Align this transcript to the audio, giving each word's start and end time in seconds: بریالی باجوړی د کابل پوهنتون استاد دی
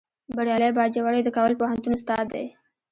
بریالی 0.35 0.69
باجوړی 0.77 1.21
د 1.23 1.29
کابل 1.35 1.53
پوهنتون 1.59 1.93
استاد 1.95 2.25
دی 2.33 2.45